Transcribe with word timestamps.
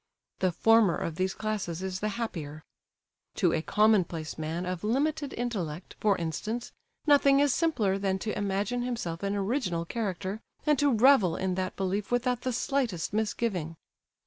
The 0.39 0.51
former 0.51 0.95
of 0.97 1.13
these 1.17 1.35
classes 1.35 1.83
is 1.83 1.99
the 1.99 2.07
happier. 2.17 2.63
To 3.35 3.53
a 3.53 3.61
commonplace 3.61 4.35
man 4.35 4.65
of 4.65 4.83
limited 4.83 5.31
intellect, 5.33 5.93
for 5.99 6.17
instance, 6.17 6.71
nothing 7.05 7.39
is 7.39 7.53
simpler 7.53 7.99
than 7.99 8.17
to 8.17 8.35
imagine 8.35 8.81
himself 8.81 9.21
an 9.21 9.35
original 9.35 9.85
character, 9.85 10.41
and 10.65 10.79
to 10.79 10.91
revel 10.91 11.35
in 11.35 11.53
that 11.53 11.75
belief 11.75 12.09
without 12.11 12.41
the 12.41 12.51
slightest 12.51 13.13
misgiving. 13.13 13.75